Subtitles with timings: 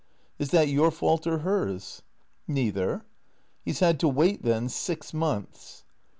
[0.39, 2.01] "Is that your fault or hers?""
[2.47, 3.05] Neither."""
[3.63, 5.83] He 's had to wait, then, six months